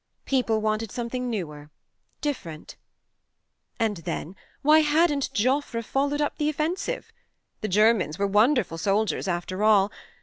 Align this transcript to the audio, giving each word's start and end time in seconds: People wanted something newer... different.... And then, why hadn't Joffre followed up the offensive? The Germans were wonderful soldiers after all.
People 0.25 0.61
wanted 0.61 0.91
something 0.91 1.29
newer... 1.29 1.69
different.... 2.21 2.75
And 3.79 3.97
then, 3.97 4.35
why 4.63 4.79
hadn't 4.79 5.29
Joffre 5.31 5.83
followed 5.83 6.21
up 6.21 6.39
the 6.39 6.49
offensive? 6.49 7.11
The 7.61 7.67
Germans 7.67 8.17
were 8.17 8.25
wonderful 8.25 8.79
soldiers 8.79 9.27
after 9.27 9.63
all. 9.63 9.91